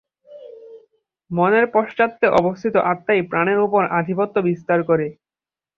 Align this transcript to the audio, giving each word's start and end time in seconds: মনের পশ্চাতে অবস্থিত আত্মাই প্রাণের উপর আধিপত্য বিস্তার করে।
মনের 1.31 1.65
পশ্চাতে 1.73 2.27
অবস্থিত 2.39 2.75
আত্মাই 2.91 3.21
প্রাণের 3.31 3.59
উপর 3.59 3.81
আধিপত্য 3.99 4.35
বিস্তার 4.47 4.79
করে। 4.83 5.07